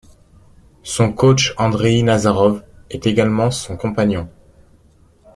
Son 0.81 1.13
coach 1.13 1.53
Andrei 1.59 2.01
Nazarov 2.01 2.63
est 2.89 3.05
également 3.05 3.51
son 3.51 3.77
compagnon. 3.77 4.27